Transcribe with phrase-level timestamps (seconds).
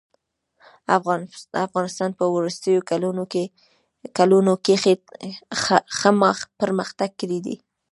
[1.67, 2.81] افغانستان په وروستيو
[4.17, 4.93] کلونو کښي
[5.97, 6.09] ښه
[6.61, 7.55] پرمختګ کړی دئ.